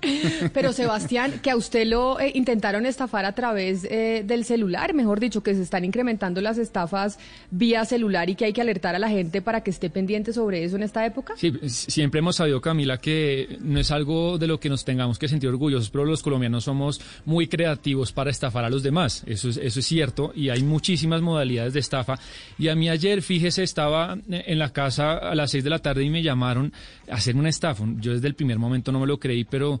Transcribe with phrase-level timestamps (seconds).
[0.52, 5.20] Pero Sebastián, que a usted lo eh, intentaron estafar a través eh, del celular, mejor
[5.20, 7.18] dicho, que se están incrementando las estafas
[7.50, 10.64] vía celular y que hay que alertar a la gente para que esté pendiente sobre
[10.64, 11.34] eso en esta época.
[11.36, 15.28] Sí, siempre hemos sabido, Camila, que no es algo de lo que nos tengamos que
[15.28, 19.22] sentir orgullosos, pero los colombianos somos muy creativos para estafar a los demás.
[19.26, 22.18] Eso es, eso es cierto y hay muchísimas modalidades de estafa.
[22.58, 26.04] Y a mí ayer, fíjese, estaba en la casa a las seis de la tarde
[26.04, 26.72] y me llamaron
[27.10, 27.84] a hacer una estafa.
[27.98, 29.80] Yo desde el primer momento no me lo creí, pero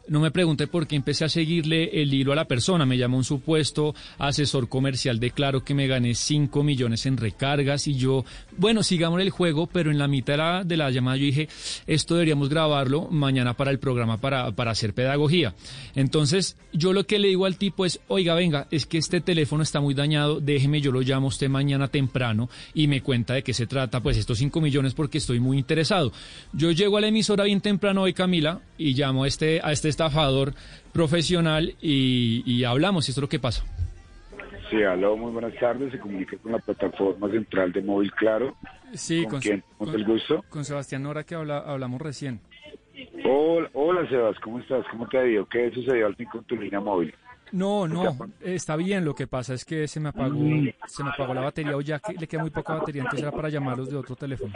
[0.11, 2.85] no me pregunté por qué empecé a seguirle el hilo a la persona.
[2.85, 7.87] Me llamó un supuesto asesor comercial de Claro que me gané 5 millones en recargas
[7.87, 8.25] y yo,
[8.57, 11.47] bueno, sigamos el juego, pero en la mitad de la, de la llamada yo dije,
[11.87, 15.55] esto deberíamos grabarlo mañana para el programa para, para hacer pedagogía.
[15.95, 19.63] Entonces, yo lo que le digo al tipo es, oiga, venga, es que este teléfono
[19.63, 23.53] está muy dañado, déjeme, yo lo llamo usted mañana temprano y me cuenta de qué
[23.53, 26.11] se trata, pues estos 5 millones porque estoy muy interesado.
[26.51, 29.87] Yo llego a la emisora bien temprano hoy, Camila, y llamo a este, a este
[30.01, 30.53] estafador
[30.91, 33.63] profesional y, hablamos, y esto es lo que pasa.
[34.69, 35.91] Sí, aló, muy buenas tardes.
[35.91, 38.55] Se comunica con la plataforma central de móvil Claro.
[38.93, 39.63] Sí, con, quién?
[39.77, 40.43] ¿Con, el gusto?
[40.49, 42.39] Con Sebastián Nora, que habla, hablamos recién.
[43.25, 44.85] Hola, hola, Sebas, ¿cómo estás?
[44.91, 45.45] ¿Cómo te ha ido?
[45.47, 47.13] ¿Qué sucedió al fin con tu línea móvil?
[47.51, 49.03] No, no, está bien.
[49.03, 50.39] Lo que pasa es que se me apagó,
[50.87, 53.31] se me apagó la batería o ya que le queda muy poca batería, entonces era
[53.31, 54.53] para llamarlos de otro teléfono.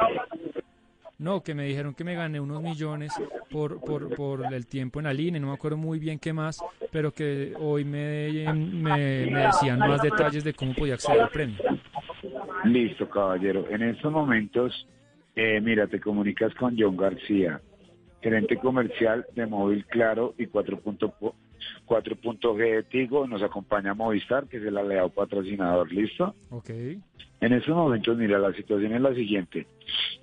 [1.17, 3.13] No, que me dijeron que me gané unos millones
[3.49, 6.61] por, por, por el tiempo en la línea, no me acuerdo muy bien qué más,
[6.91, 11.57] pero que hoy me, me, decían más detalles de cómo podía acceder al premio.
[12.65, 13.65] Listo, caballero.
[13.69, 14.87] En estos momentos,
[15.35, 17.61] eh, mira, te comunicas con John García,
[18.21, 20.47] gerente comercial de Móvil Claro y
[21.85, 23.27] 4.G de Tigo.
[23.27, 25.91] Nos acompaña Movistar, que es el aliado patrocinador.
[25.91, 26.35] ¿Listo?
[26.49, 26.69] Ok.
[27.41, 29.67] En estos momentos, mira, la situación es la siguiente.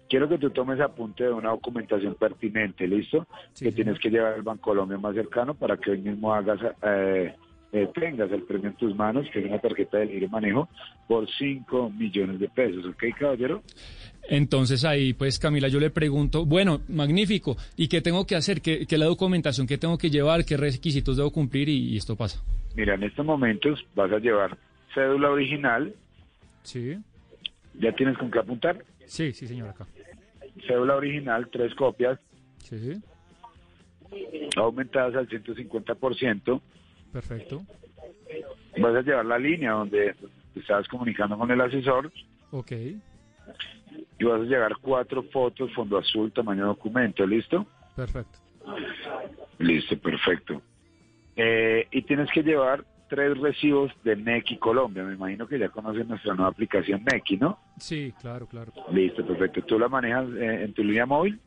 [0.09, 3.27] Quiero que tú tomes apunte de una documentación pertinente, ¿listo?
[3.59, 7.35] que tienes que llevar al Banco Colombia más cercano para que hoy mismo hagas, eh,
[7.73, 10.69] eh, tengas el premio en tus manos, que es una tarjeta de libre manejo,
[11.09, 13.63] por 5 millones de pesos, ¿ok, caballero?
[14.29, 18.61] Entonces ahí, pues Camila, yo le pregunto, bueno, magnífico, ¿y qué tengo que hacer?
[18.61, 19.67] ¿Qué, qué la documentación?
[19.67, 20.45] ¿Qué tengo que llevar?
[20.45, 21.69] ¿Qué requisitos debo cumplir?
[21.69, 22.43] y esto pasa.
[22.77, 24.57] Mira, en estos momentos vas a llevar
[24.95, 25.95] cédula original,
[26.63, 26.97] Sí.
[27.75, 28.85] ¿Ya tienes con qué apuntar?
[29.07, 29.87] Sí, sí, señor, acá.
[30.67, 32.19] Cédula original, tres copias.
[32.59, 33.01] Sí.
[34.57, 36.61] Aumentadas al 150%.
[37.13, 37.63] Perfecto.
[38.79, 40.15] Vas a llevar la línea donde
[40.55, 42.11] te estabas comunicando con el asesor.
[42.51, 42.73] Ok.
[44.19, 47.67] Y vas a llevar cuatro fotos, fondo azul, tamaño documento, ¿listo?
[47.95, 48.39] Perfecto.
[49.59, 50.63] Listo, perfecto.
[51.37, 55.03] Eh, y tienes que llevar tres recibos de Neki Colombia.
[55.05, 57.59] Me imagino que ya conocen nuestra nueva aplicación Neki, ¿no?
[57.79, 58.73] Sí, claro, claro.
[58.91, 59.63] Listo, perfecto.
[59.63, 61.39] ¿Tú la manejas eh, en tu línea móvil?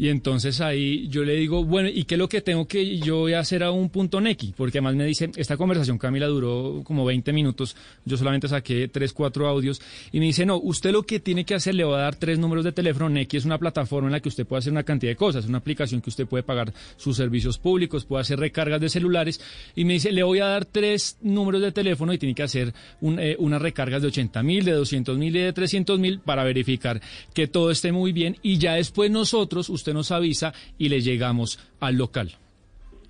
[0.00, 3.16] Y entonces ahí yo le digo, bueno, ¿y qué es lo que tengo que yo
[3.16, 4.54] voy a hacer a un punto Neki?
[4.56, 9.12] Porque además me dice, esta conversación, Camila, duró como 20 minutos, yo solamente saqué 3,
[9.12, 9.80] 4 audios,
[10.12, 12.38] y me dice, no, usted lo que tiene que hacer, le va a dar tres
[12.38, 15.10] números de teléfono, Neki es una plataforma en la que usted puede hacer una cantidad
[15.10, 18.90] de cosas, una aplicación que usted puede pagar sus servicios públicos, puede hacer recargas de
[18.90, 19.40] celulares,
[19.74, 22.72] y me dice, le voy a dar tres números de teléfono y tiene que hacer
[23.02, 27.02] eh, unas recargas de 80 mil, de 200 mil y de 300 mil para verificar
[27.34, 31.58] que todo esté muy bien, y ya después nosotros, usted nos avisa y le llegamos
[31.80, 32.32] al local.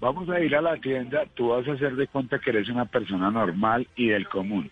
[0.01, 2.85] Vamos a ir a la tienda, tú vas a hacer de cuenta que eres una
[2.85, 4.71] persona normal y del común.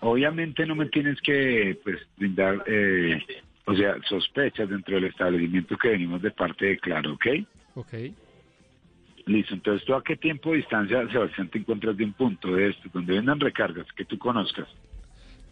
[0.00, 3.22] Obviamente no me tienes que pues, brindar, eh,
[3.66, 7.26] o sea, sospechas dentro del establecimiento que venimos de parte de Claro, ¿ok?
[7.74, 7.94] Ok.
[9.26, 12.70] Listo, entonces tú a qué tiempo de distancia, Sebastián, te encuentras de un punto de
[12.70, 14.66] esto, donde vendan recargas que tú conozcas?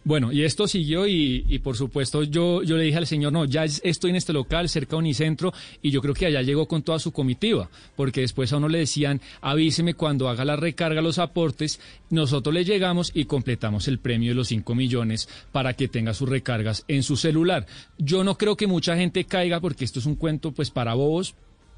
[0.07, 3.65] Bueno, y esto siguió y, por supuesto yo, yo le dije al señor, no, ya
[3.65, 6.97] estoy en este local cerca de Unicentro y yo creo que allá llegó con toda
[6.97, 11.81] su comitiva, porque después a uno le decían, avíseme cuando haga la recarga, los aportes,
[12.09, 16.29] nosotros le llegamos y completamos el premio de los 5 millones para que tenga sus
[16.29, 17.65] recargas en su celular.
[17.97, 21.35] Yo no creo que mucha gente caiga porque esto es un cuento pues para bobos,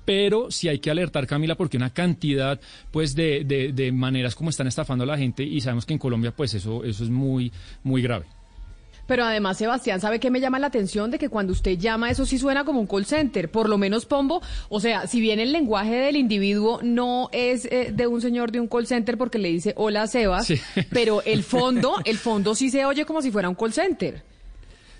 [0.09, 2.59] pero sí hay que alertar, Camila, porque una cantidad
[2.89, 6.33] pues de, de, maneras como están estafando a la gente y sabemos que en Colombia
[6.35, 7.53] pues eso, eso es muy,
[7.83, 8.25] muy grave.
[9.05, 11.11] Pero además, Sebastián, ¿sabe qué me llama la atención?
[11.11, 13.51] De que cuando usted llama, eso sí suena como un call center.
[13.51, 17.91] Por lo menos Pombo, o sea, si bien el lenguaje del individuo no es eh,
[17.93, 20.51] de un señor de un call center porque le dice hola, Sebas,
[20.89, 24.23] pero el fondo, el fondo sí se oye como si fuera un call center.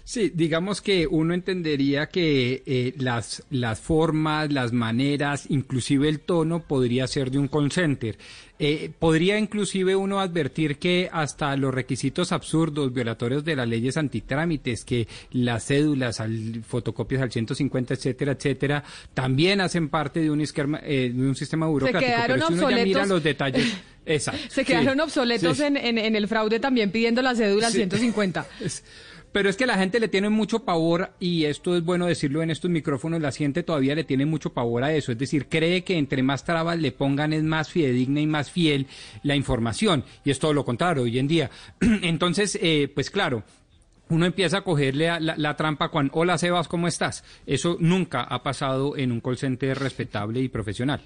[0.09, 6.63] Sí, digamos que uno entendería que eh, las, las formas, las maneras, inclusive el tono
[6.63, 8.17] podría ser de un call center.
[8.57, 14.83] Eh, podría inclusive uno advertir que hasta los requisitos absurdos, violatorios de las leyes antitrámites,
[14.83, 18.83] que las cédulas, al, fotocopias al 150, etcétera, etcétera,
[19.13, 21.99] también hacen parte de un, esquema, eh, de un sistema burocrático.
[22.09, 22.79] Se quedaron Pero si uno obsoletos.
[22.79, 23.77] ya mira los detalles,
[24.07, 24.41] exacto.
[24.49, 25.63] Se quedaron sí, obsoletos sí.
[25.65, 27.77] En, en, en el fraude también pidiendo la cédula al Sí.
[27.77, 28.47] 150.
[28.61, 28.83] Es-
[29.31, 32.49] Pero es que la gente le tiene mucho pavor, y esto es bueno decirlo en
[32.49, 35.11] estos micrófonos, la gente todavía le tiene mucho pavor a eso.
[35.11, 38.87] Es decir, cree que entre más trabas le pongan es más fidedigna y más fiel
[39.23, 40.03] la información.
[40.25, 41.51] Y es todo lo contrario hoy en día.
[41.79, 43.43] Entonces, eh, pues claro.
[44.11, 47.23] Uno empieza a cogerle a la, trampa cuando, hola Sebas, ¿cómo estás?
[47.45, 50.99] Eso nunca ha pasado en un call center respetable y profesional.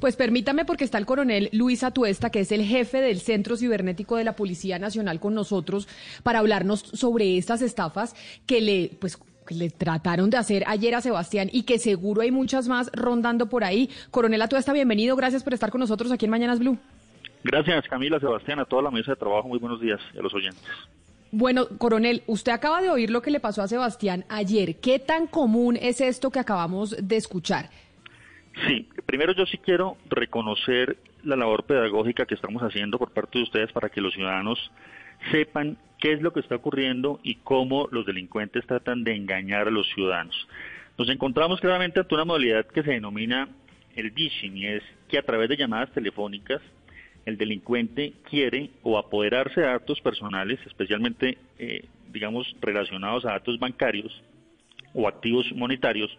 [0.00, 4.16] Pues permítame porque está el coronel Luis Atuesta, que es el jefe del Centro Cibernético
[4.16, 5.88] de la Policía Nacional con nosotros
[6.22, 8.14] para hablarnos sobre estas estafas
[8.46, 12.32] que le pues que le trataron de hacer ayer a Sebastián y que seguro hay
[12.32, 13.88] muchas más rondando por ahí.
[14.10, 16.76] Coronel Atuesta, bienvenido, gracias por estar con nosotros aquí en Mañanas Blue.
[17.44, 19.46] Gracias, Camila, Sebastián, a toda la mesa de trabajo.
[19.46, 20.64] Muy buenos días a los oyentes.
[21.30, 24.80] Bueno, coronel, usted acaba de oír lo que le pasó a Sebastián ayer.
[24.80, 27.70] ¿Qué tan común es esto que acabamos de escuchar?
[28.64, 33.44] Sí, primero yo sí quiero reconocer la labor pedagógica que estamos haciendo por parte de
[33.44, 34.70] ustedes para que los ciudadanos
[35.30, 39.70] sepan qué es lo que está ocurriendo y cómo los delincuentes tratan de engañar a
[39.70, 40.48] los ciudadanos.
[40.96, 43.48] Nos encontramos claramente ante una modalidad que se denomina
[43.94, 46.62] el phishing y es que a través de llamadas telefónicas
[47.26, 54.22] el delincuente quiere o apoderarse de datos personales, especialmente, eh, digamos, relacionados a datos bancarios
[54.94, 56.16] o activos monetarios,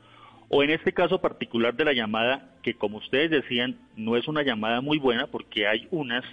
[0.49, 4.43] o en este caso particular de la llamada, que como ustedes decían, no es una
[4.43, 6.23] llamada muy buena porque hay unas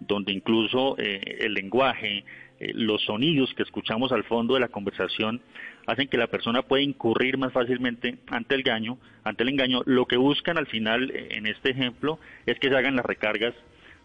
[0.00, 2.24] donde incluso eh, el lenguaje,
[2.58, 5.40] eh, los sonidos que escuchamos al fondo de la conversación
[5.86, 9.82] hacen que la persona pueda incurrir más fácilmente ante el engaño, ante el engaño.
[9.86, 13.54] Lo que buscan al final eh, en este ejemplo es que se hagan las recargas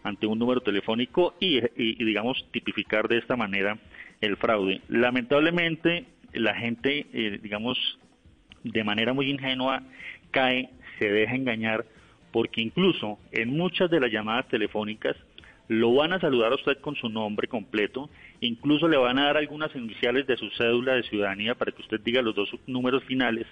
[0.02, 3.78] ante un número telefónico y, y, digamos tipificar de esta manera
[4.20, 4.80] el fraude.
[4.88, 7.78] Lamentablemente la gente, eh, digamos,
[8.72, 9.82] de manera muy ingenua
[10.30, 11.84] cae, se deja engañar,
[12.32, 15.16] porque incluso en muchas de las llamadas telefónicas
[15.68, 18.08] lo van a saludar a usted con su nombre completo,
[18.40, 22.00] incluso le van a dar algunas iniciales de su cédula de ciudadanía para que usted
[22.00, 23.46] diga los dos números finales,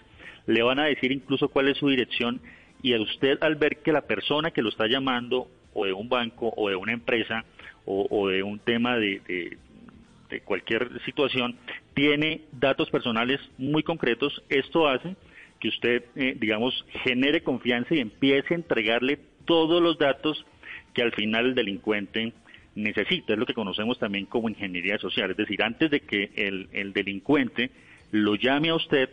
[0.46, 2.40] le van a decir incluso cuál es su dirección
[2.82, 6.08] y a usted al ver que la persona que lo está llamando o de un
[6.08, 7.44] banco o de una empresa
[7.86, 9.58] o, de un tema de,
[10.40, 11.56] cualquier situación
[11.94, 15.16] tiene datos personales muy concretos, esto hace
[15.60, 20.44] que usted, eh, digamos, genere confianza y empiece a entregarle todos los datos
[20.92, 22.32] que al final el delincuente
[22.74, 23.32] necesita.
[23.32, 25.30] Es lo que conocemos también como ingeniería social.
[25.30, 27.70] Es decir, antes de que el delincuente
[28.10, 29.08] lo llame a usted,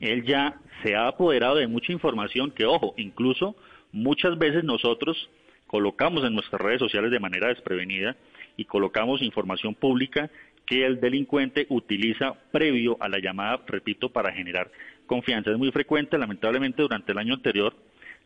[0.00, 3.56] él ya se ha apoderado de mucha información que, ojo, incluso
[3.92, 5.28] muchas veces nosotros
[5.66, 8.16] colocamos en nuestras redes sociales de manera desprevenida
[8.58, 10.28] y colocamos información pública
[10.66, 14.70] que el delincuente utiliza previo a la llamada, repito, para generar
[15.06, 15.50] confianza.
[15.50, 17.74] Es muy frecuente, lamentablemente durante el año anterior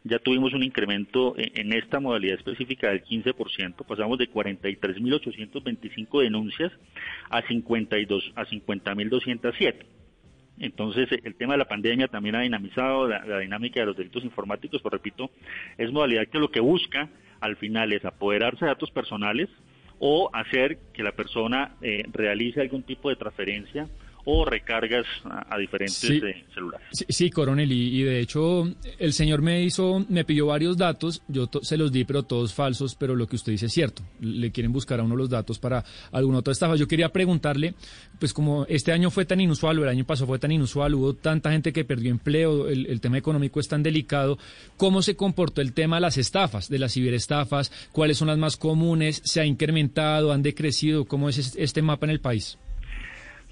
[0.04, 6.72] ya tuvimos un incremento en esta modalidad específica del 15%, pasamos de 43.825 denuncias
[7.30, 9.74] a 52 a 50.207.
[10.58, 14.24] Entonces, el tema de la pandemia también ha dinamizado la, la, dinámica de los delitos
[14.24, 15.30] informáticos, pero repito,
[15.78, 17.08] es modalidad que lo que busca
[17.40, 19.48] al final es apoderarse de datos personales
[20.04, 23.88] o hacer que la persona eh, realice algún tipo de transferencia
[24.24, 26.20] o recargas a, a diferentes Sí.
[26.24, 26.86] eh, celulares.
[26.92, 31.22] Sí, sí, coronel, y, y de hecho el señor me hizo, me pidió varios datos,
[31.28, 34.02] yo to- se los di, pero todos falsos, pero lo que usted dice es cierto,
[34.20, 36.76] le quieren buscar a uno los datos para alguna otra estafa.
[36.76, 37.74] Yo quería preguntarle,
[38.20, 41.14] pues como este año fue tan inusual, o el año pasado fue tan inusual, hubo
[41.14, 44.38] tanta gente que perdió empleo, el, el tema económico es tan delicado,
[44.76, 47.72] ¿cómo se comportó el tema de las estafas, de las ciberestafas?
[47.92, 49.20] ¿Cuáles son las más comunes?
[49.24, 50.32] ¿Se ha incrementado?
[50.32, 51.04] ¿Han decrecido?
[51.06, 52.56] ¿Cómo es es- este mapa en el país?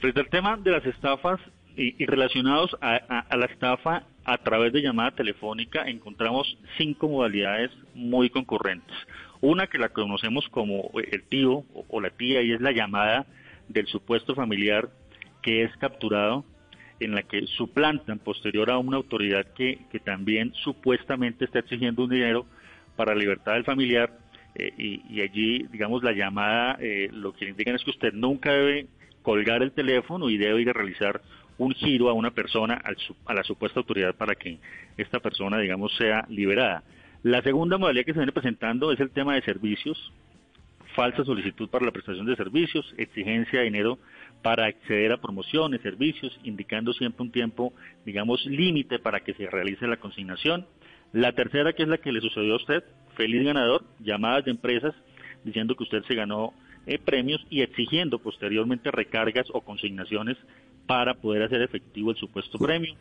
[0.01, 1.39] Frente al tema de las estafas
[1.77, 8.97] y, relacionados a, la estafa a través de llamada telefónica, encontramos cinco modalidades muy concurrentes.
[9.43, 13.27] Una que la conocemos como el tío o, la tía y es la llamada
[13.69, 14.89] del supuesto familiar
[15.43, 16.47] que es capturado
[16.99, 22.11] en la que suplantan posterior a una autoridad que, que también supuestamente está exigiendo un
[22.11, 22.47] dinero
[22.97, 24.19] para la libertad del familiar
[24.55, 28.51] eh, y, y allí, digamos, la llamada eh, lo que indican es que usted nunca
[28.53, 28.87] debe
[29.23, 31.21] colgar el teléfono y debe ir a realizar
[31.59, 32.81] un giro a una persona,
[33.27, 34.59] a la supuesta autoridad para que
[34.97, 36.83] esta persona, digamos, sea liberada.
[37.23, 40.13] La segunda modalidad que se viene presentando es el tema de servicios
[40.95, 43.99] falsa solicitud para la prestación de servicios, exigencia de dinero
[44.43, 47.73] para acceder a promociones, servicios, indicando siempre un tiempo,
[48.05, 50.67] digamos, límite para que se realice la consignación.
[51.13, 52.85] La tercera, que es la que le sucedió a usted,
[53.17, 54.95] feliz ganador, llamadas de empresas
[55.45, 56.53] diciendo que usted se ganó
[56.87, 60.37] eh, premios y exigiendo posteriormente recargas o consignaciones
[60.87, 62.95] para poder hacer efectivo el supuesto premio.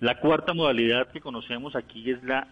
[0.00, 2.48] La cuarta modalidad que conocemos aquí es la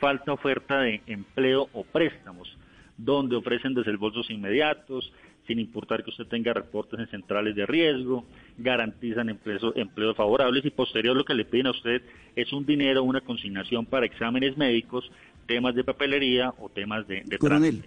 [0.00, 2.48] falta oferta de empleo o préstamos,
[2.96, 5.12] donde ofrecen desembolsos inmediatos,
[5.46, 8.24] sin importar que usted tenga reportes en centrales de riesgo,
[8.56, 12.02] garantizan empleos, favorables y posterior lo que le piden a usted
[12.34, 15.10] es un dinero, una consignación para exámenes médicos,
[15.46, 17.84] temas de papelería o temas de, de Coronel.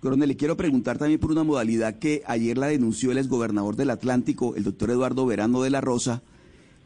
[0.00, 3.90] Coronel, le quiero preguntar también por una modalidad que ayer la denunció el exgobernador del
[3.90, 6.22] Atlántico, el doctor Eduardo Verano de la Rosa,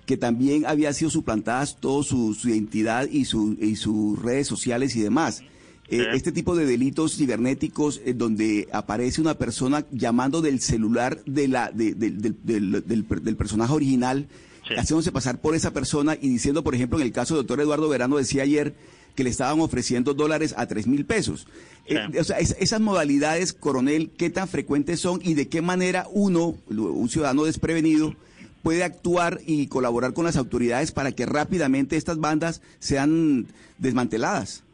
[0.04, 5.00] que también había sido suplantadas toda su, identidad y, su, y sus redes sociales y
[5.00, 5.42] demás.
[5.88, 11.46] Eh, este tipo de delitos cibernéticos eh, donde aparece una persona llamando del celular de
[11.46, 12.00] la, del,
[12.42, 14.26] del, personaje original,
[14.76, 17.88] haciéndose pasar por esa persona y diciendo, por ejemplo, en el caso del doctor Eduardo
[17.88, 18.74] Verano decía ayer
[19.14, 21.46] que le estaban ofreciendo dólares a tres mil pesos.
[21.86, 26.54] Eh, o sea, esas modalidades, coronel, ¿qué tan frecuentes son y de qué manera uno,
[26.68, 28.14] un ciudadano desprevenido,
[28.62, 33.46] puede actuar y colaborar con las autoridades para que rápidamente estas bandas sean
[33.78, 34.64] desmanteladas?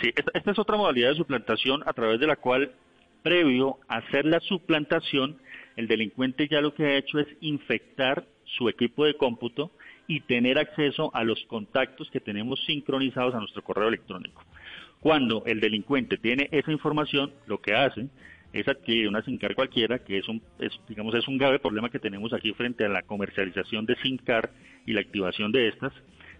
[0.00, 2.72] Sí, esta, es otra modalidad de suplantación a través de la cual,
[3.22, 5.36] previo a hacer la suplantación,
[5.76, 9.72] el delincuente ya lo que ha hecho es infectar su equipo de cómputo
[10.06, 14.42] y tener acceso a los contactos que tenemos sincronizados a nuestro correo electrónico.
[15.00, 18.08] Cuando el delincuente tiene esa información, lo que hace
[18.52, 20.42] es adquirir una SINCAR cualquiera, que es un,
[20.88, 24.50] digamos, es un grave problema que tenemos aquí frente a la comercialización de SINCAR
[24.86, 25.92] y la activación de estas.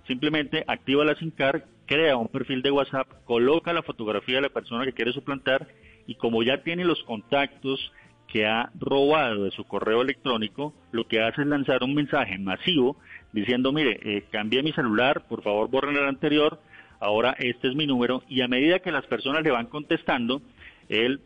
[0.06, 4.84] Simplemente activa la SINCAR, crea un perfil de WhatsApp, coloca la fotografía de la persona
[4.84, 5.66] que quiere suplantar
[6.06, 7.92] y como ya tiene los contactos
[8.28, 12.96] que ha robado de su correo electrónico, lo que hace es lanzar un mensaje masivo
[13.36, 16.58] diciendo, mire, eh, cambié mi celular, por favor borren el anterior,
[17.00, 20.40] ahora este es mi número, y a medida que las personas le van contestando,
[20.88, 21.20] él,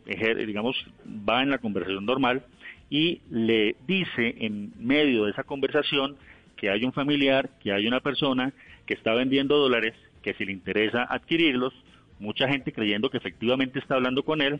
[0.45, 0.75] digamos,
[1.07, 2.43] va en la conversación normal
[2.89, 6.17] y le dice en medio de esa conversación
[6.57, 8.51] que hay un familiar, que hay una persona
[8.85, 11.73] que está vendiendo dólares, que si le interesa adquirirlos,
[12.19, 14.59] mucha gente creyendo que efectivamente está hablando con él,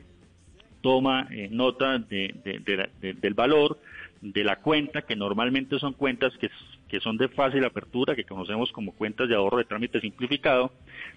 [0.82, 3.80] toma eh, nota del valor,
[4.22, 6.50] de la cuenta, que normalmente son cuentas que,
[6.92, 10.74] que son de fácil apertura, que conocemos como cuentas de ahorro de trámite simplificado,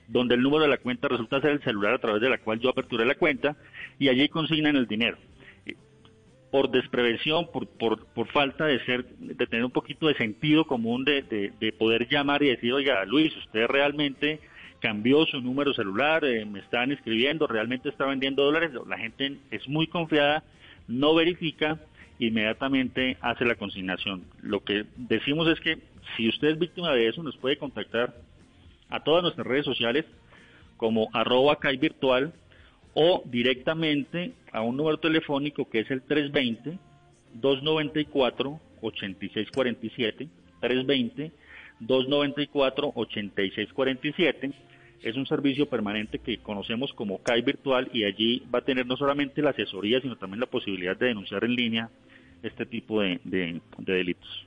[0.07, 2.61] donde el número de la cuenta resulta ser el celular a través de la cual
[2.61, 3.57] yo aperturé la cuenta
[3.99, 5.19] y allí consignan el dinero.
[6.53, 11.05] Por desprevención, por, por, por falta de ser, de tener un poquito de sentido común
[11.05, 11.23] de,
[11.59, 14.39] de, poder llamar y decir, oiga, Luis, usted realmente
[14.79, 19.69] cambió su número celular, eh, me están escribiendo, realmente está vendiendo dólares, la gente es
[19.69, 20.45] muy confiada,
[20.87, 21.81] no verifica
[22.19, 24.25] inmediatamente hace la consignación.
[24.43, 25.79] Lo que decimos es que
[26.17, 28.15] si usted es víctima de eso, nos puede contactar
[28.89, 30.05] a todas nuestras redes sociales
[30.77, 32.33] como arroba virtual
[32.95, 36.79] o directamente a un número telefónico que es el 320
[37.35, 40.29] 294 8647
[40.61, 41.33] 320
[41.81, 44.53] 294 8647
[45.03, 48.97] es un servicio permanente que conocemos como CAI Virtual y allí va a tener no
[48.97, 51.91] solamente la asesoría, sino también la posibilidad de denunciar en línea
[52.45, 54.47] este tipo de, de delitos.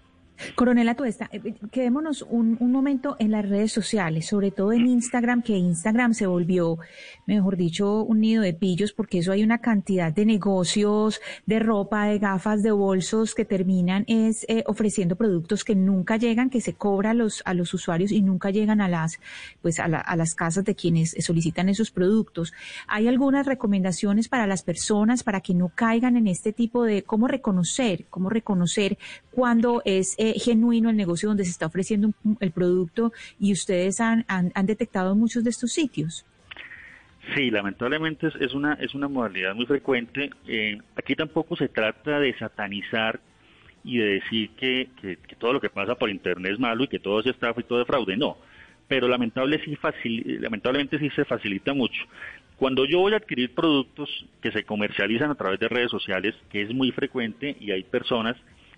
[0.56, 5.42] Coronel Atuesta, eh, eh, quedémonos un, momento en las redes sociales, sobre todo en Instagram,
[5.42, 6.78] que Instagram se volvió,
[7.26, 12.06] mejor dicho, un nido de pillos, porque eso hay una cantidad de negocios, de ropa,
[12.06, 16.74] de gafas, de bolsos que terminan es eh, ofreciendo productos que nunca llegan, que se
[16.74, 19.20] cobra a los, a los usuarios y nunca llegan a las,
[19.62, 22.54] pues a, a las casas de quienes solicitan esos productos.
[22.88, 27.28] ¿Hay algunas recomendaciones para las personas para que no caigan en este tipo de cómo
[27.28, 28.98] reconocer, cómo reconocer
[29.32, 34.66] cuando es genuino el negocio donde se está ofreciendo el producto y ustedes han, han,
[34.66, 36.26] detectado muchos de estos sitios.
[37.36, 40.30] Sí, lamentablemente es, una, es una modalidad muy frecuente.
[40.48, 43.20] Eh, aquí tampoco se trata de satanizar
[43.84, 47.00] y de decir que, que, todo lo que pasa por Internet es malo y que
[47.00, 48.16] todo es estafa y todo es fraude.
[48.18, 48.38] No,
[48.88, 49.78] pero lamentable sí
[50.40, 52.02] lamentablemente sí se facilita mucho.
[52.58, 54.10] Cuando yo voy a adquirir productos
[54.42, 58.36] que se comercializan a través de redes sociales, que es muy frecuente y hay personas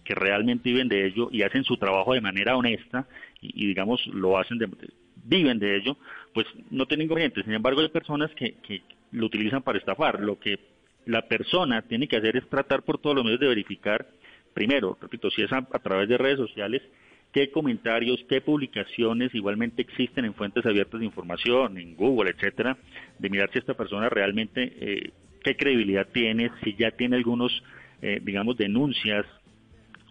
[0.10, 3.08] que realmente viven de ello y hacen su trabajo de manera honesta
[3.42, 4.68] y, digamos lo hacen de,
[5.24, 5.98] viven de ello,
[6.34, 7.46] pues no tienen inconvenientes.
[7.46, 10.20] Sin embargo, hay personas que, que lo utilizan para estafar.
[10.20, 10.58] Lo que
[11.06, 14.08] la persona tiene que hacer es tratar por todos los medios de verificar,
[14.56, 16.82] primero, repito, si es a, través de redes sociales,
[17.32, 22.80] qué comentarios, qué publicaciones igualmente existen en fuentes abiertas de información, en Google, etcétera,
[23.20, 25.12] de mirar si esta persona realmente eh,
[25.44, 27.64] qué credibilidad tiene, si ya tiene algunos,
[28.02, 29.28] eh, digamos, denuncias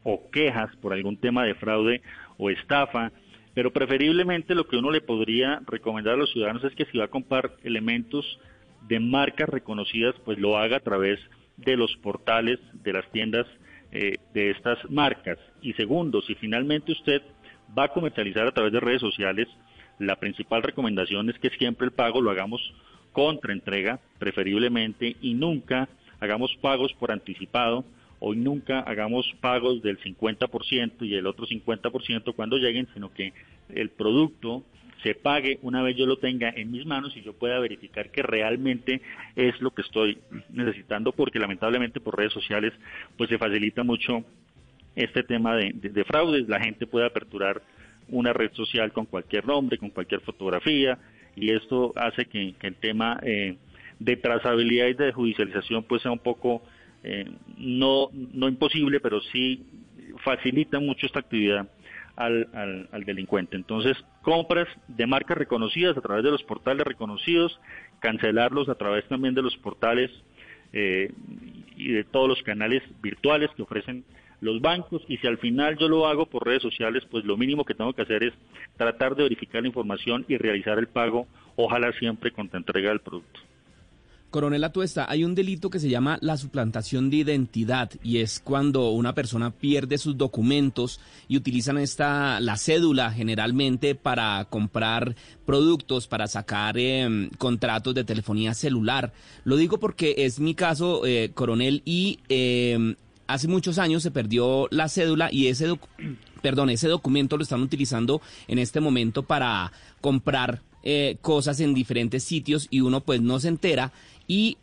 [0.03, 2.03] o quejas por algún tema de fraude
[2.37, 3.13] o estafa,
[3.55, 7.05] pero preferiblemente lo que uno le podría recomendar a los ciudadanos es que si va
[7.05, 8.39] a comprar elementos
[8.87, 11.19] de marcas reconocidas, pues lo haga a través
[11.57, 13.47] de los portales de las tiendas
[13.91, 15.39] eh, de estas marcas.
[15.61, 17.23] Y segundo, si finalmente usted
[17.77, 19.49] va a comercializar a través de redes sociales,
[19.99, 22.61] la principal recomendación es que siempre el pago lo hagamos
[23.13, 25.89] contra entrega, preferiblemente, y nunca
[26.21, 27.85] hagamos pagos por anticipado
[28.21, 33.33] o nunca hagamos pagos del 50% y el otro 50% cuando lleguen, sino que
[33.69, 34.65] el producto
[35.03, 38.23] se pague una vez yo lo tenga en mis manos y yo pueda verificar que
[38.23, 39.01] realmente
[39.37, 40.19] es lo que estoy
[40.51, 42.73] necesitando, porque lamentablemente por redes sociales
[43.17, 44.25] pues se facilita mucho
[44.97, 47.63] este tema de, fraudes, la gente puede aperturar
[48.09, 50.99] una red social con cualquier nombre, con cualquier fotografía,
[51.37, 53.57] y esto hace que, el tema eh,
[54.01, 56.63] de trazabilidad y de judicialización pues sea un poco
[57.03, 59.65] eh, no, no imposible, pero sí
[60.25, 61.69] facilita mucho esta actividad
[62.17, 63.57] al, al, delincuente.
[63.57, 67.61] Entonces, compras de marcas reconocidas a través de los portales reconocidos,
[68.01, 70.11] cancelarlos a través también de los portales
[70.73, 71.13] eh,
[71.77, 74.05] y de todos los canales virtuales que ofrecen
[74.41, 77.65] los bancos y si al final yo lo hago por redes sociales, pues lo mínimo
[77.65, 78.35] que tengo que hacer es
[78.77, 81.27] tratar de verificar la información y realizar el pago,
[81.57, 83.41] ojalá siempre con la entrega del producto.
[84.31, 88.91] Coronel Atuesta, hay un delito que se llama la suplantación de identidad y es cuando
[88.91, 95.17] una persona pierde sus documentos y utilizan esta la cédula generalmente para comprar
[95.47, 99.15] productos, para sacar em, contratos de telefonía celular.
[99.45, 102.97] Lo digo porque es mi caso, eh, coronel, y em,
[103.29, 105.69] hace muchos años se perdió la cédula y ese
[106.43, 112.23] perdón, ese documento lo están utilizando en este momento para comprar eh, cosas en diferentes
[112.23, 113.93] sitios y uno pues no se entera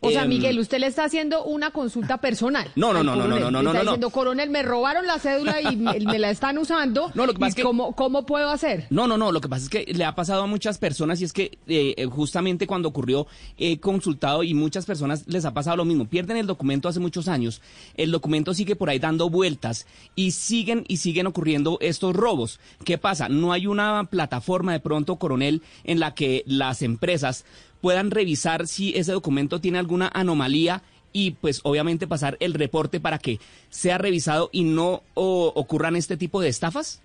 [0.00, 2.70] o sea, em, Miguel, usted le está haciendo una consulta personal.
[2.76, 5.60] No, no, no, no, no, no, no, no, está diciendo, coronel, me robaron la cédula
[5.60, 7.10] y me, la están usando.
[7.14, 8.86] No, lo que pasa es que, ¿cómo, ¿Cómo puedo hacer?
[8.90, 11.24] No, no, no, lo que pasa es que le ha pasado a muchas personas y
[11.24, 13.26] es que eh, eh, justamente cuando ocurrió
[13.58, 16.06] he consultado y muchas personas les ha pasado lo mismo.
[16.06, 17.60] Pierden el documento hace muchos años,
[17.96, 22.60] el documento sigue por ahí dando vueltas y siguen y siguen ocurriendo estos robos.
[22.84, 23.28] ¿Qué pasa?
[23.28, 27.44] No hay una plataforma de pronto, coronel, en la que las empresas
[27.80, 33.18] puedan revisar si ese documento tiene alguna anomalía y pues obviamente pasar el reporte para
[33.18, 33.38] que
[33.70, 37.02] sea revisado y no ocurran este tipo de estafas?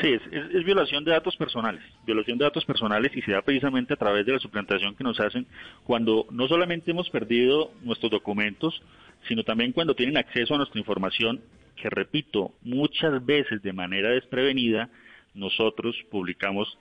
[0.00, 3.96] Sí, es, violación de datos personales, violación de datos personales y se da precisamente a
[3.96, 5.46] través de la suplantación que nos hacen
[5.84, 8.80] cuando no solamente hemos perdido nuestros documentos,
[9.26, 11.40] sino también cuando tienen acceso a nuestra información,
[11.74, 14.88] que repito, muchas veces de manera desprevenida,
[15.34, 16.78] nosotros publicamos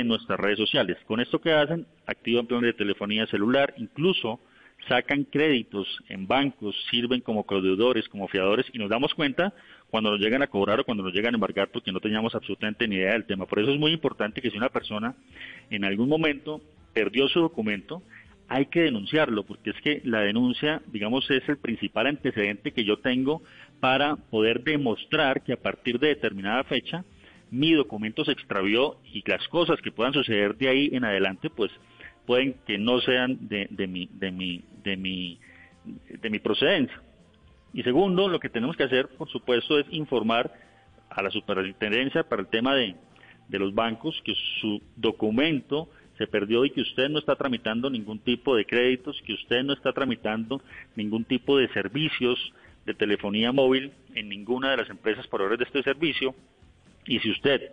[0.00, 0.96] en nuestras redes sociales.
[1.06, 4.40] Con esto que hacen, activan planes de telefonía celular, incluso
[4.88, 9.52] sacan créditos en bancos, sirven como codeudores, como fiadores y nos damos cuenta
[9.90, 12.88] cuando nos llegan a cobrar o cuando nos llegan a embargar porque no teníamos absolutamente
[12.88, 13.46] ni idea del tema.
[13.46, 15.14] Por eso es muy importante que si una persona
[15.70, 16.60] en algún momento
[16.92, 18.02] perdió su documento,
[18.48, 22.98] hay que denunciarlo, porque es que la denuncia, digamos, es el principal antecedente que yo
[22.98, 23.42] tengo
[23.80, 27.04] para poder demostrar que a partir de determinada fecha
[27.52, 31.70] mi documento se extravió y las cosas que puedan suceder de ahí en adelante, pues
[32.26, 35.38] pueden que no sean de, de, mi, de, mi, de, mi,
[35.84, 36.98] de mi procedencia.
[37.74, 40.50] Y segundo, lo que tenemos que hacer, por supuesto, es informar
[41.10, 42.96] a la superintendencia para el tema de,
[43.50, 48.56] los bancos que su documento se perdió y que usted no está tramitando ningún tipo
[48.56, 50.62] de créditos, que usted no está tramitando
[50.96, 52.38] ningún tipo de servicios
[52.86, 56.34] de telefonía móvil en ninguna de las empresas por proveedoras de este servicio
[57.06, 57.72] y si usted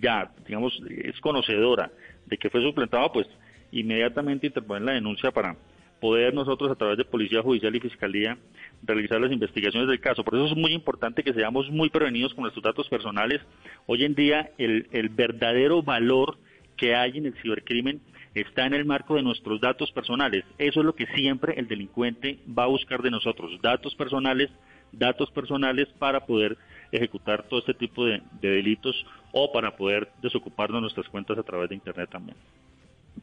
[0.00, 1.90] ya, digamos, es conocedora
[2.26, 3.26] de que fue suplantado, pues
[3.70, 5.56] inmediatamente interponer la denuncia para
[6.00, 8.36] poder nosotros a través de Policía Judicial y Fiscalía
[8.82, 10.24] realizar las investigaciones del caso.
[10.24, 13.40] Por eso es muy importante que seamos muy prevenidos con nuestros datos personales.
[13.86, 16.36] Hoy en día el, el verdadero valor
[16.76, 18.00] que hay en el cibercrimen
[18.34, 20.44] está en el marco de nuestros datos personales.
[20.58, 24.50] Eso es lo que siempre el delincuente va a buscar de nosotros, datos personales,
[24.92, 26.58] datos personales para poder
[26.92, 31.74] ejecutar todo este tipo de, delitos o para poder desocuparnos nuestras cuentas a través de
[31.74, 32.36] Internet también.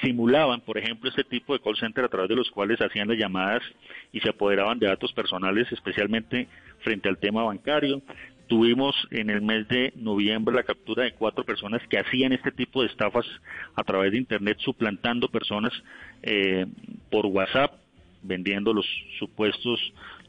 [0.01, 3.17] simulaban, por ejemplo, este tipo de call center a través de los cuales hacían las
[3.17, 3.63] llamadas
[4.11, 6.47] y se apoderaban de datos personales, especialmente
[6.79, 8.01] frente al tema bancario.
[8.49, 12.81] Tuvimos en el mes de noviembre la captura de cuatro personas que hacían este tipo
[12.81, 13.25] de estafas
[13.75, 15.71] a través de Internet, suplantando personas
[16.23, 16.65] eh,
[17.11, 17.75] por WhatsApp,
[18.23, 18.87] vendiendo los
[19.19, 19.79] supuestos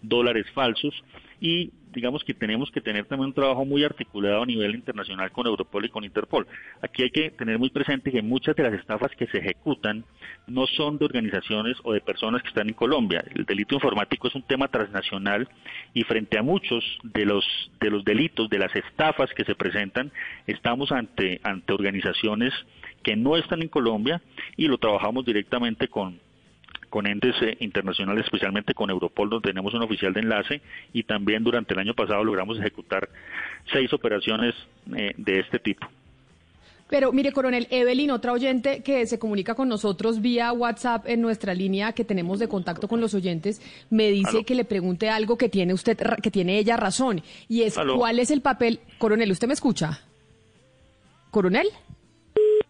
[0.02, 0.94] dólares falsos
[1.40, 5.46] y digamos que tenemos que tener también un trabajo muy articulado a nivel internacional con
[5.46, 6.46] Europol y con Interpol.
[6.82, 10.04] Aquí hay que tener muy presente que muchas de las estafas que se ejecutan
[10.46, 13.24] no son de organizaciones o de personas que están en Colombia.
[13.34, 15.48] El delito informático es un tema transnacional
[15.94, 17.44] y frente a muchos de los
[17.80, 20.12] de los delitos, de las estafas que se presentan,
[20.46, 22.52] estamos ante ante organizaciones
[23.02, 24.20] que no están en Colombia
[24.56, 26.20] y lo trabajamos directamente con
[26.90, 30.60] con entes eh, internacionales, especialmente con Europol, donde tenemos un oficial de enlace,
[30.92, 33.08] y también durante el año pasado logramos ejecutar
[33.72, 34.54] seis operaciones
[34.94, 35.86] eh, de este tipo.
[36.90, 41.54] Pero mire, coronel Evelyn, otra oyente que se comunica con nosotros vía WhatsApp en nuestra
[41.54, 45.48] línea que tenemos de contacto con los oyentes, me dice que le pregunte algo que
[45.48, 48.80] tiene usted, que tiene ella razón, y es cuál es el papel.
[48.98, 50.02] Coronel, ¿usted me escucha?
[51.30, 51.68] ¿Coronel?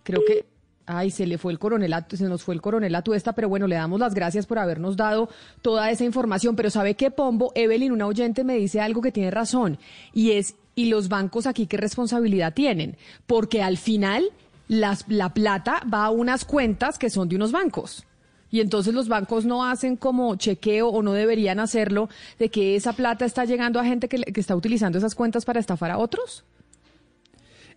[0.02, 0.44] Creo que
[0.92, 3.68] Ay, se le fue el coronel, se nos fue el coronel a Tuesta, pero bueno,
[3.68, 5.28] le damos las gracias por habernos dado
[5.62, 6.56] toda esa información.
[6.56, 7.52] Pero ¿sabe qué, Pombo?
[7.54, 9.78] Evelyn, una oyente, me dice algo que tiene razón,
[10.12, 12.96] y es, ¿y los bancos aquí qué responsabilidad tienen?
[13.26, 14.24] Porque al final
[14.66, 18.04] las, la plata va a unas cuentas que son de unos bancos.
[18.50, 22.92] Y entonces los bancos no hacen como chequeo o no deberían hacerlo de que esa
[22.94, 26.44] plata está llegando a gente que, que está utilizando esas cuentas para estafar a otros.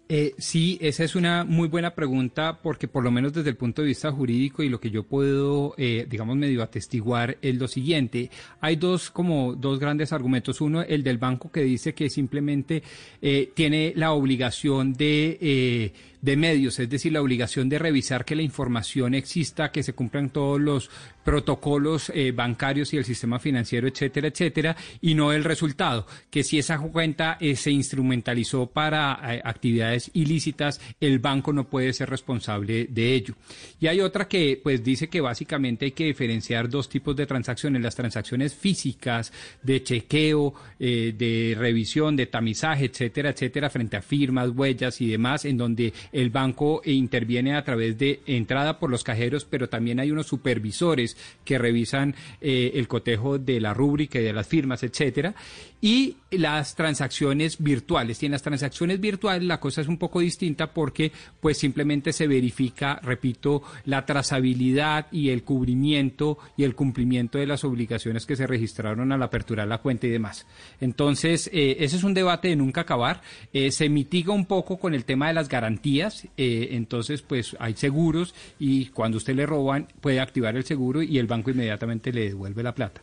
[0.10, 3.82] Eh, sí, esa es una muy buena pregunta porque por lo menos desde el punto
[3.82, 8.30] de vista jurídico y lo que yo puedo, eh, digamos, medio atestiguar es lo siguiente.
[8.60, 10.60] Hay dos como dos grandes argumentos.
[10.60, 12.84] Uno, el del banco que dice que simplemente
[13.22, 18.38] eh, tiene la obligación de eh, de medios, es decir, la obligación de revisar que
[18.38, 20.90] la información exista, que se cumplan todos los
[21.26, 26.60] protocolos eh, bancarios y el sistema financiero, etcétera, etcétera, y no el resultado, que si
[26.60, 32.88] esa cuenta eh, se instrumentalizó para eh, actividades ilícitas, el banco no puede ser responsable
[32.90, 33.36] de ello.
[33.82, 37.82] Y hay otra que pues dice que básicamente hay que diferenciar dos tipos de transacciones,
[37.82, 45.02] las transacciones físicas de chequeo, de revisión, de tamizaje, etcétera, etcétera, frente a firmas, huellas
[45.02, 49.68] y demás, en donde el banco interviene a través de entrada por los cajeros, pero
[49.68, 54.48] también hay unos supervisores que revisan eh, el cotejo de la rúbrica y de las
[54.48, 55.36] firmas, etcétera
[55.84, 58.24] y las transacciones virtuales.
[58.24, 62.26] Y en las transacciones virtuales la cosa es un poco distinta porque pues simplemente se
[62.26, 68.48] verifica, repito, la trazabilidad y el cubrimiento y el cumplimiento de las obligaciones que se
[68.48, 70.48] registraron al aperturar la cuenta y demás.
[70.80, 73.22] Entonces, eh, ese es un debate de nunca acabar.
[73.52, 76.03] Eh, se mitiga un poco con el tema de las garantías.
[76.38, 81.18] Eh, entonces, pues hay seguros y cuando usted le roban puede activar el seguro y
[81.20, 83.02] el banco inmediatamente le devuelve la plata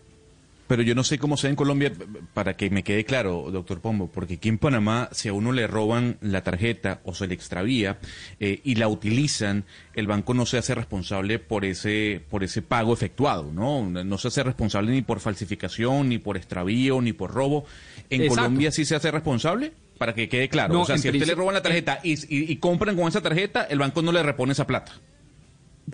[0.70, 1.92] pero yo no sé cómo sea en Colombia,
[2.32, 5.66] para que me quede claro, doctor Pombo, porque aquí en Panamá, si a uno le
[5.66, 7.98] roban la tarjeta o se le extravía
[8.38, 12.92] eh, y la utilizan, el banco no se hace responsable por ese, por ese pago
[12.92, 13.82] efectuado, ¿no?
[13.90, 17.64] No se hace responsable ni por falsificación, ni por extravío, ni por robo.
[18.08, 19.72] ¿En Colombia sí se hace responsable?
[20.00, 20.80] Para que quede claro.
[20.80, 22.16] o sea, si a usted le roban la tarjeta y,
[22.50, 24.92] y compran con esa tarjeta, el banco no le repone esa plata.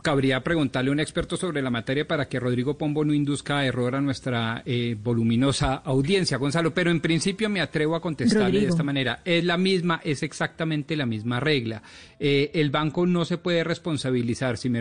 [0.06, 3.96] Cabría preguntarle a un experto sobre la materia para que Rodrigo Pombo no induzca error
[3.96, 6.72] a nuestra eh, voluminosa audiencia, Gonzalo.
[6.72, 9.20] Pero en principio me atrevo a contestarle de esta manera.
[9.24, 11.82] Es la misma, es exactamente la misma regla.
[12.20, 14.80] Eh, el banco no se puede responsabilizar si me,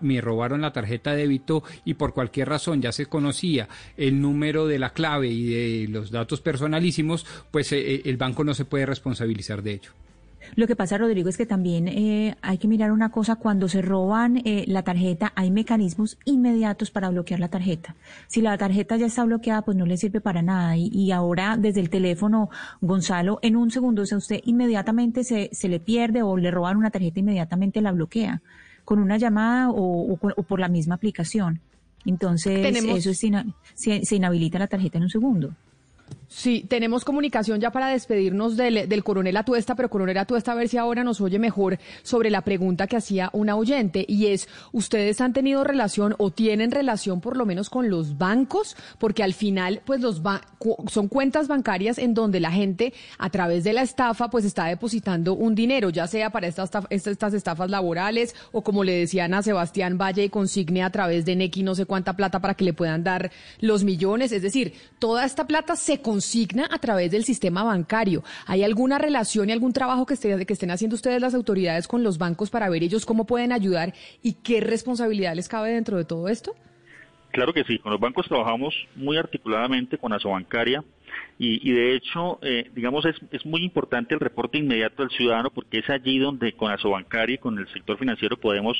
[0.00, 4.68] me robaron la tarjeta de débito y por cualquier razón ya se conocía el número
[4.68, 8.86] de la clave y de los datos personalísimos, pues eh, el banco no se puede
[8.86, 9.90] responsabilizar de ello.
[10.54, 13.36] Lo que pasa, Rodrigo, es que también eh, hay que mirar una cosa.
[13.36, 17.94] Cuando se roban eh, la tarjeta, hay mecanismos inmediatos para bloquear la tarjeta.
[18.26, 20.76] Si la tarjeta ya está bloqueada, pues no le sirve para nada.
[20.76, 22.50] Y, ahora, desde el teléfono,
[22.80, 26.76] Gonzalo, en un segundo, o sea, usted inmediatamente se, se le pierde o le roban
[26.76, 28.42] una tarjeta, inmediatamente la bloquea
[28.84, 31.60] con una llamada o, por la misma aplicación.
[32.04, 35.54] Entonces, eso es, se inhabilita la tarjeta en un segundo.
[36.34, 40.78] Sí, tenemos comunicación ya para despedirnos del, coronel Atuesta, pero coronel Atuesta, a ver si
[40.78, 45.34] ahora nos oye mejor sobre la pregunta que hacía una oyente, y es, ¿ustedes han
[45.34, 48.76] tenido relación o tienen relación por lo menos con los bancos?
[48.98, 50.22] Porque al final, pues los
[50.88, 55.34] son cuentas bancarias en donde la gente, a través de la estafa, pues está depositando
[55.34, 59.98] un dinero, ya sea para estas, estas estafas laborales o como le decían a Sebastián
[59.98, 63.30] Valle, consigne a través de Nequi no sé cuánta plata para que le puedan dar
[63.60, 64.32] los millones.
[64.32, 68.22] Es decir, toda esta plata se consigna a través del sistema bancario.
[68.46, 70.14] ¿Hay alguna relación y algún trabajo que,
[70.46, 73.92] que estén haciendo ustedes las autoridades con los bancos para ver ellos cómo pueden ayudar
[74.22, 76.54] y qué responsabilidad les cabe dentro de todo esto?
[77.32, 80.84] Claro que sí, con los bancos trabajamos muy articuladamente con Asobancaria
[81.38, 85.50] y, y de hecho, eh, digamos, es, es, muy importante el reporte inmediato del ciudadano
[85.50, 88.76] porque es allí donde con Asobancaria y con el sector financiero podemos,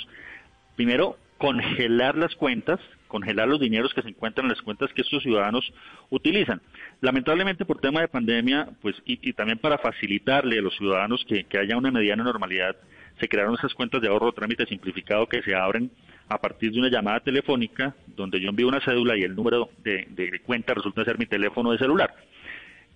[0.77, 2.79] primero, congelar las cuentas,
[3.09, 5.73] congelar los dineros que se encuentran en las cuentas que estos ciudadanos
[6.09, 6.63] utilizan.
[7.01, 11.77] Lamentablemente por tema de pandemia, pues y, también para facilitarle a los ciudadanos que, haya
[11.77, 12.77] una mediana normalidad,
[13.19, 15.91] se crearon esas cuentas de ahorro trámite simplificado que se abren
[16.29, 20.41] a partir de una llamada telefónica donde yo envío una cédula y el número de,
[20.47, 22.15] cuenta resulta ser mi teléfono de celular.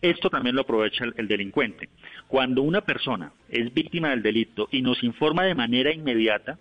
[0.01, 1.89] Esto también lo aprovecha el, delincuente.
[2.29, 6.61] Cuando una persona es víctima del delito y nos informa de manera inmediata,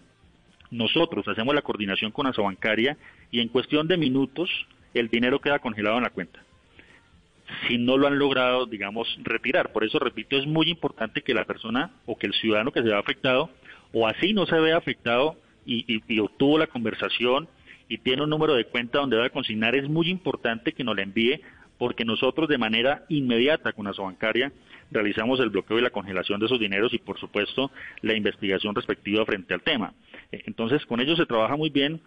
[0.71, 2.97] nosotros hacemos la coordinación con Asobancaria
[3.31, 4.49] y en cuestión de minutos
[4.93, 6.43] el dinero queda congelado en la cuenta.
[7.67, 9.71] Si no lo han logrado, digamos, retirar.
[9.71, 12.87] Por eso, repito, es muy importante que la persona o que el ciudadano que se
[12.87, 13.51] vea afectado
[13.93, 17.47] o así no se vea afectado y, obtuvo la conversación
[17.87, 20.95] y tiene un número de cuenta donde va a consignar, es muy importante que nos
[20.95, 21.41] la envíe
[21.77, 24.51] porque nosotros de manera inmediata con Asobancaria
[24.91, 27.71] realizamos el bloqueo y la congelación de esos dineros y por supuesto
[28.01, 29.93] la investigación respectiva frente al tema.
[30.31, 32.01] Eh, entonces, con ellos se trabaja muy bien.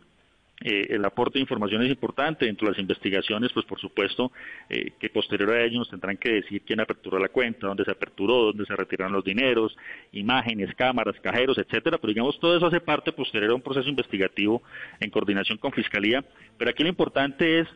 [0.60, 4.32] Eh, el aporte de información es importante dentro de las investigaciones, pues por supuesto
[4.68, 7.92] eh, que posterior a ello nos tendrán que decir quién aperturó la cuenta, dónde se
[7.92, 9.76] aperturó, dónde se retiraron los dineros,
[10.10, 11.98] imágenes, cámaras, cajeros, etcétera.
[11.98, 14.60] Pero digamos todo eso hace parte posterior a un proceso investigativo
[14.98, 16.24] en coordinación con fiscalía.
[16.56, 17.68] Pero aquí lo importante es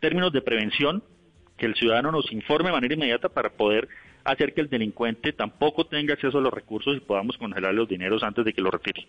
[0.00, 1.04] términos de prevención,
[1.56, 3.88] que el ciudadano nos informe de manera inmediata para poder
[4.24, 8.22] hacer que el delincuente tampoco tenga acceso a los recursos y podamos congelar los dineros
[8.22, 9.06] antes de que lo retire.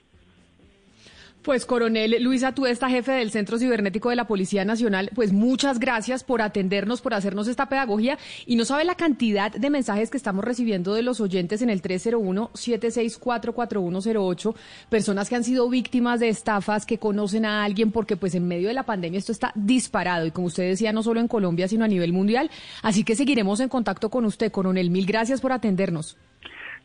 [1.45, 6.23] Pues coronel Luis Atuesta, jefe del Centro Cibernético de la Policía Nacional, pues muchas gracias
[6.23, 10.43] por atendernos, por hacernos esta pedagogía y no sabe la cantidad de mensajes que estamos
[10.43, 14.55] recibiendo de los oyentes en el 301-764-4108,
[14.89, 18.67] personas que han sido víctimas de estafas, que conocen a alguien porque pues en medio
[18.67, 21.85] de la pandemia esto está disparado y como usted decía, no solo en Colombia, sino
[21.85, 22.49] a nivel mundial.
[22.81, 24.89] Así que seguiremos en contacto con usted, coronel.
[24.89, 26.17] Mil gracias por atendernos.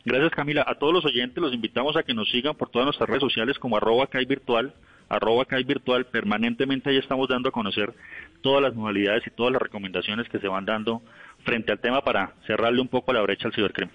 [0.05, 0.63] Gracias Camila.
[0.67, 3.59] A todos los oyentes los invitamos a que nos sigan por todas nuestras redes sociales
[3.59, 4.73] como arroba virtual,
[5.09, 6.05] arroba virtual.
[6.05, 7.93] Permanentemente ahí estamos dando a conocer
[8.41, 11.01] todas las modalidades y todas las recomendaciones que se van dando
[11.43, 13.89] frente al tema para cerrarle un poco la brecha al cibercrimen.